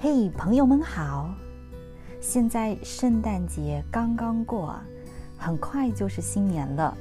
[0.00, 1.34] 嘿，朋友们好！
[2.20, 4.78] 现在圣诞节刚刚过，
[5.36, 6.96] 很快就是新年了。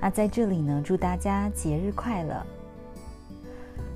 [0.00, 2.42] 那在这里呢，祝大家节日快乐。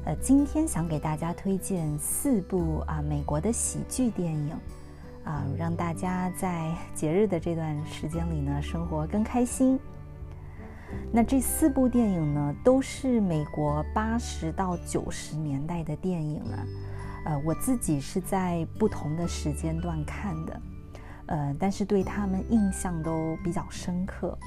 [0.05, 4.51] 呃，今天想给大家推荐四部啊美国的喜剧电影，
[5.25, 9.81] 啊，让大家在节日的这段时间里呢，生活更开心。
[11.11, 16.67] 那这四部电影呢，都是美国八十到九十年代的电影啊。
[17.27, 20.61] 呃，我自己是在不同的时间段看的，
[21.27, 24.39] 呃，但是对他们印象都比较深刻。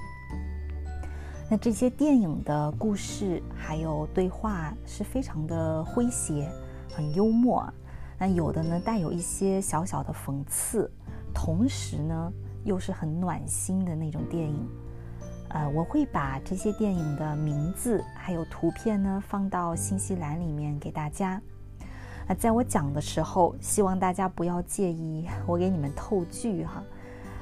[1.49, 6.49] 那这些电影的故事还有对话是非常的诙谐，
[6.93, 7.67] 很幽默。
[8.17, 10.89] 那有的呢带有一些小小的讽刺，
[11.33, 12.31] 同时呢
[12.63, 14.65] 又是很暖心的那种电影。
[15.49, 21.41] 呃，我会把这些电影的名字还有图片呢放到信息栏里面给大家。
[22.29, 26.83] 那在我讲的时候，希望大家不要介意我给你们透剧哈，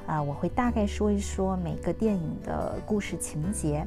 [0.06, 3.86] 啊，我会大概说一说每个电影的故事情节。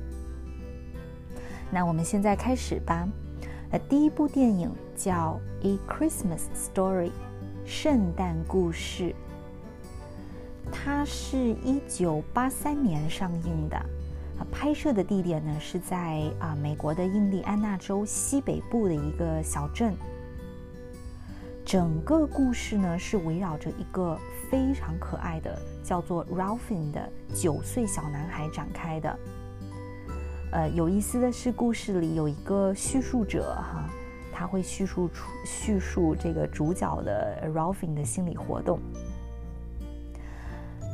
[1.72, 3.08] 那我们现在开始吧。
[3.72, 7.08] 那第一部电影叫《A Christmas Story》，
[7.66, 9.16] 圣诞故事。
[10.72, 13.78] 它是一九八三年上映的，
[14.38, 19.95] 啊，拍摄的地点呢是在啊美国的印第安纳州西北部的一个小镇。
[21.72, 24.19] 整个故事呢是围绕着一个
[24.50, 29.19] 非常可爱的叫做 Ralphine 的九岁小男孩展开的。
[30.52, 33.89] 呃，有意思的是，故事里有一个叙述者哈，
[34.33, 38.78] 他会叙述出叙述这个主角的 Ralphine 的心理活动。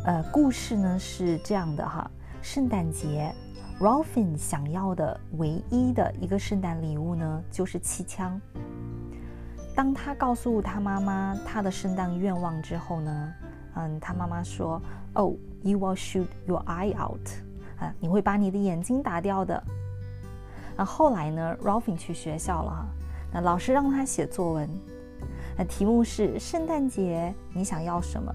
[0.05, 2.07] 呃，故事呢是这样的哈，
[2.43, 3.33] 圣诞节
[3.79, 8.39] ，Ralphine 想要的唯一的一个圣诞礼物呢就是气枪。
[9.77, 13.33] 当他告诉他妈妈他的圣诞愿望之后呢，
[13.75, 14.81] 嗯，他妈妈说
[15.13, 17.21] ：“Oh, you will shoot your eye out，
[17.79, 19.63] 啊，你会把你的眼睛打掉的。”
[20.75, 22.85] 那后来呢，Ralphin 去学校了哈，
[23.31, 24.67] 那老师让他写作文，
[25.55, 28.33] 那题目是圣诞节你想要什么？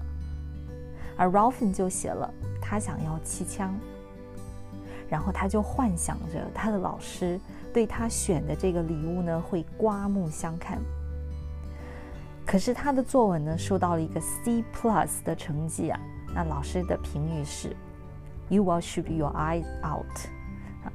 [1.17, 3.77] 而 Ralphin 就写了他想要气枪，
[5.09, 7.37] 然后他就幻想着他的老师
[7.73, 10.79] 对他选的这个礼物呢会刮目相看。
[12.45, 15.99] 可是他的作文呢，收到了一个 C plus 的成绩啊。
[16.35, 17.75] 那老师的评语是
[18.49, 20.05] ，You will shoot your eyes out，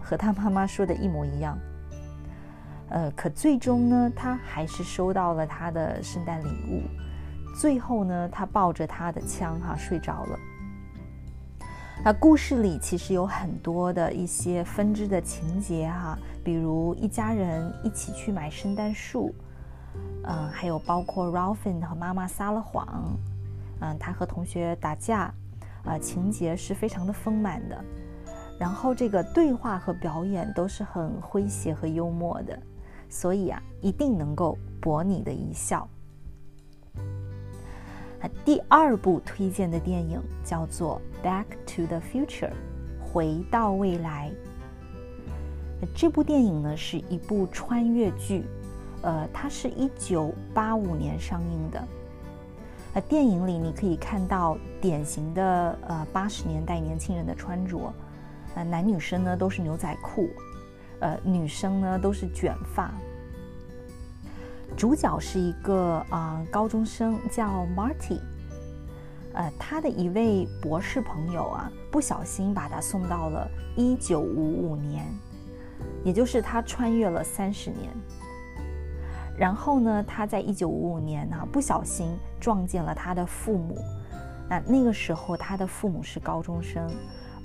[0.00, 1.58] 和他妈妈说的一模一样。
[2.90, 6.82] 呃，可最终呢，他还是收到了他的圣诞礼物。
[7.58, 10.38] 最后呢，他抱着他的枪哈睡着了。
[12.04, 19.34] 那故事里其实有很多的一些分支的情节哈，比如一家人一起去买圣诞树。
[20.30, 23.16] 嗯，还有包括 Ralphin 和妈妈撒了谎，
[23.80, 25.32] 嗯，他和同学打架，
[25.84, 27.82] 啊，情节是非常的丰满的。
[28.58, 32.58] 然后这个对话和表演都是很诙谐和幽默的，
[33.08, 35.88] 所以啊，一定能够博你的一笑。
[38.20, 42.50] 啊，第二部推荐的电影叫做《Back to the Future》，
[43.00, 44.30] 回到未来。
[45.94, 48.44] 这部电影呢是一部穿越剧。
[49.02, 51.88] 呃，它是一九八五年上映的。
[52.94, 57.92] 呃，电影里你可以看到典型的呃八十年代年轻人的穿着，
[58.54, 60.30] 呃，男女生呢都是牛仔裤，
[61.00, 62.90] 呃，女生呢都是卷发。
[64.76, 68.20] 主角是一个啊高中生叫 Marty，
[69.34, 75.06] 呃，他的一位博士朋友啊不小心把他送到了一九五五年，
[76.04, 77.90] 也就是他穿越了三十年。
[79.38, 83.78] 然后呢，他在一九五五年呢，不小心撞见了他的父母。
[84.48, 86.90] 那那个时候，他的父母是高中生，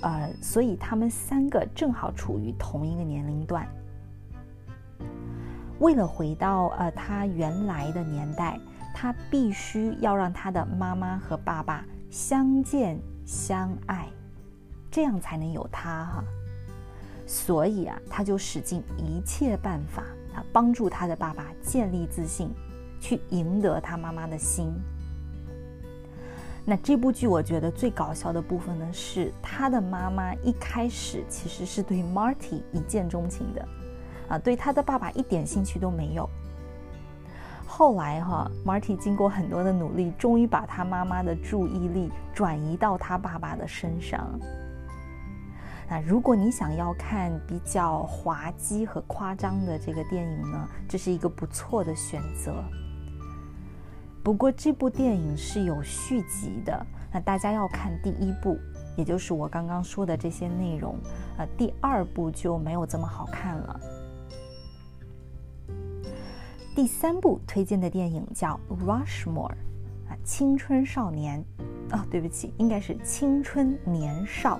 [0.00, 3.68] 呃，所以他们三个正好处于同一个年龄段。
[5.78, 8.58] 为了回到呃他原来的年代，
[8.94, 14.08] 他必须要让他的妈妈和爸爸相见相爱，
[14.90, 16.24] 这样才能有他哈。
[17.26, 20.02] 所以啊，他就使尽一切办法。
[20.52, 22.50] 帮助他的爸爸建立自信，
[23.00, 24.72] 去赢得他妈妈的心。
[26.64, 33.68] 那这部剧我觉得最搞笑的部分呢，是他的妈妈一开始其实是对 Marty 一见钟情的，
[34.28, 36.26] 啊，对他的爸爸一点兴趣都没有。
[37.66, 44.30] 后来哈，Marty 经过很多的努力，终于把他妈妈的注意力转移到他爸爸的身上。
[45.88, 52.64] 那如果你想要看比较滑稽和夸张的这个电影呢，这是一个不错的选择。
[54.22, 58.58] 不过这部电影是有续集的，那大家要看第一部，
[58.96, 60.96] 也就是我刚刚说的这些内容，
[61.36, 63.80] 啊，第二部就没有这么好看了。
[66.74, 69.50] 第三部推荐的电影叫《Rushmore》，
[70.08, 71.44] 啊，青春少年，
[71.92, 74.58] 哦，对不起，应该是青春年少。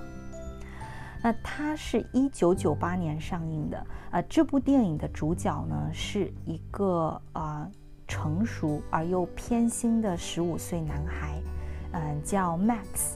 [1.25, 7.67] 那它是一九九八年上映的，啊，这部电影的主角呢是一个啊。
[8.07, 11.41] 成熟而又偏心的十五岁男孩，
[11.93, 13.15] 嗯，叫 Max，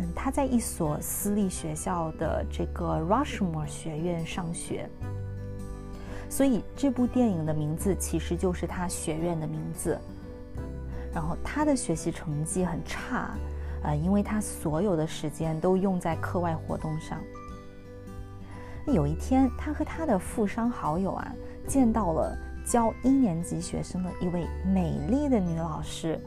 [0.00, 4.90] 嗯，他在一所私立学校的这个 Rushmore 学院上学，
[6.28, 9.96] 所以这部电影的名字其实就是他学院的名字。
[11.14, 13.36] 然后他的学习成绩很差，
[13.86, 17.18] 呃，因为他所有的时间都用在课外活动上。
[18.86, 21.34] 有一天，他和他的富商好友啊
[21.66, 22.36] 见到了。
[22.66, 26.20] 教一年级学生的一位美丽的女老师，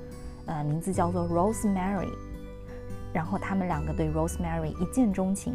[0.46, 2.08] 呃，名字叫做 Rosemary。
[3.12, 5.54] 然后他们两个对 Rosemary 一见钟情。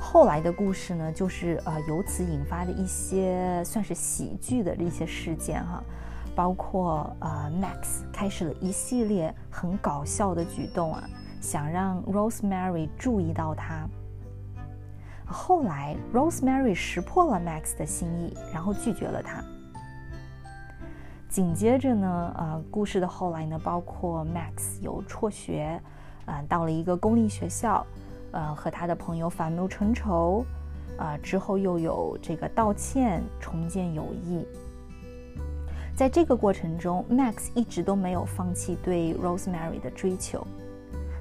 [0.00, 5.84] 后来的故事呢，就是呃由此引发的一些算是喜剧的一些事件哈，
[6.40, 11.06] 包括呃 Max 开始了一系列很搞笑的举动啊，
[11.38, 13.86] 想让 Rosemary 注意到他。
[15.26, 19.44] 后来，Rosemary 识破了 Max 的心意，然后拒绝了他。
[21.28, 25.78] 紧接着呢，呃，故事的后来呢，包括 Max 有辍学，
[26.24, 27.84] 呃，到了一个公立学校，
[28.32, 30.42] 呃，和他的朋友反目成仇，
[30.96, 34.46] 啊，之后又有这个道歉，重建友谊。
[36.00, 40.42] 在这个过程中，Max 一直都没有放弃对 Rosemary 的追求。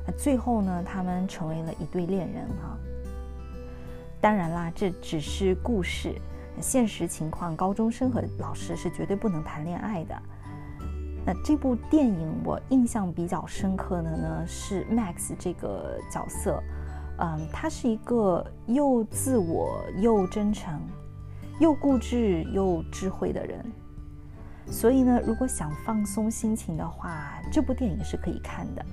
[0.08, 2.78] 那最后呢，他们成为了一对恋人哈。
[4.22, 6.16] 当然啦，这只是故事，
[6.62, 10.16] 现实情况，高中生和老师是绝对不能谈恋爱的。
[11.26, 16.64] 那这部电影我印象比较深刻的呢是 Max 这个角色，
[17.18, 20.80] 嗯，他是一个又自我又真诚，
[21.60, 23.62] 又固执又智慧的人。
[24.72, 28.86] 所以呢，如果想放松心情的话，这部电影是可以看的。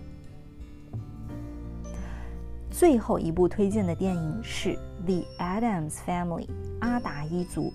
[2.71, 4.71] 最后一部推荐的电影是
[5.07, 6.47] 《The Adams Family》
[6.81, 7.73] 阿达一族。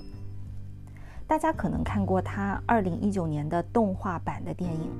[1.25, 4.92] 大家可能看过他二零一九年的动画版的电影，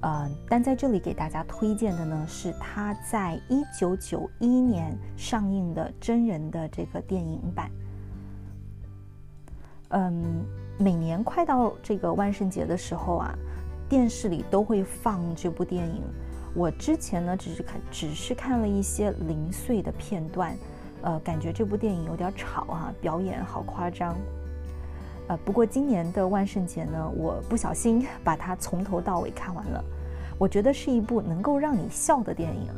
[0.00, 7.70] 呃，但在这里给大家推荐的呢是他在一九九一年上映的真人的这个电影版。
[9.90, 10.44] 嗯，
[10.80, 13.34] 每年快到这个万圣节的时候啊，
[13.88, 16.02] 电视里都会放这部电影。
[16.54, 20.56] 我之前呢，只是看，只是看了一些零碎的片段，
[21.02, 24.16] 呃，感觉这部电影有点吵啊，表演好夸张。
[25.26, 29.84] 呃，不过今年的万圣节呢，我不小心把它从头到尾看完了，
[30.38, 32.70] 我觉得是一部能够让你笑的电影。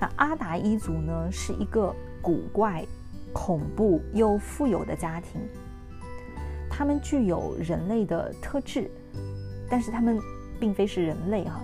[0.00, 2.84] 那阿达一族呢，是一个古怪、
[3.32, 5.40] 恐怖又富有的家庭，
[6.82, 8.90] 他们具有人类的特质，
[9.70, 10.18] 但是他们
[10.58, 11.60] 并非是人类哈。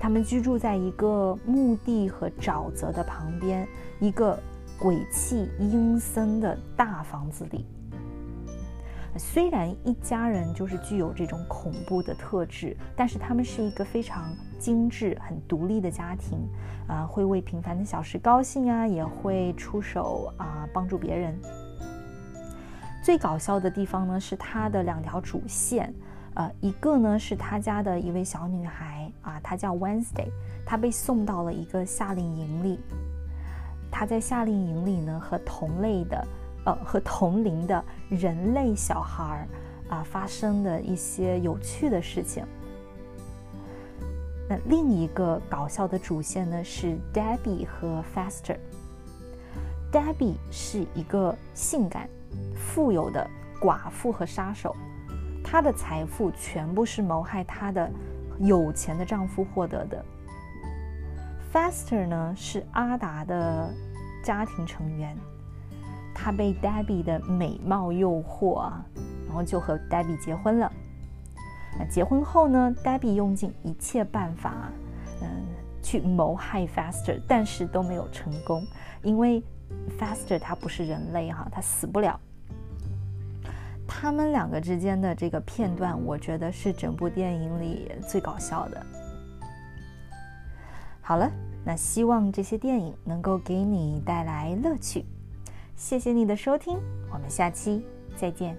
[0.00, 3.64] 他们居住在一个墓地和沼泽的旁边，
[4.00, 4.36] 一个
[4.76, 7.64] 鬼气阴森的大房子里。
[9.16, 16.40] 虽然一家人就是具有这种恐怖的特质，但是他们是一个非常精致、很独立的家庭，
[16.88, 21.38] 啊，会为平凡的小事高兴啊，也会出手啊帮助别人。
[23.02, 25.92] 最搞笑的地方呢，是他的两条主线。
[26.34, 30.28] 呃，一个呢是他家的一位小女孩啊，她叫 Wednesday，
[30.64, 32.78] 她被送到了一个夏令营里。
[33.90, 36.26] 她在夏令营里呢，和同类的，
[36.66, 39.48] 呃，和同龄的人类小孩儿
[39.88, 42.46] 啊，发生的一些有趣的事情。
[44.48, 48.56] 那另一个搞笑的主线呢是 Debbie 和 Faster。
[49.90, 52.08] Debbie 是一个性感、
[52.54, 53.28] 富有的
[53.60, 54.74] 寡妇和杀手。
[55.42, 57.90] 她的财富全部是谋害她的
[58.38, 60.04] 有钱的丈夫获得的。
[61.52, 63.74] Faster 呢是阿达的
[64.22, 65.16] 家庭成员，
[66.14, 68.84] 他被 Debbie 的美貌诱惑啊，
[69.26, 70.70] 然后就和 Debbie 结婚了。
[71.76, 74.70] 那结婚后呢，Debbie 用尽一切办法，
[75.22, 75.28] 嗯，
[75.82, 78.64] 去谋害 Faster，但是都没有成功，
[79.02, 79.42] 因为
[79.98, 82.18] Faster 它不是人类哈，它死不了。
[83.86, 88.86] 他们两个之间的这个片段，我觉得是整部电影里最搞笑的。
[91.00, 91.30] 好了，
[91.64, 95.04] 那希望这些电影能够给你带来乐趣。
[95.74, 96.78] 谢谢你的收听，
[97.12, 97.84] 我们下期
[98.14, 98.56] 再见。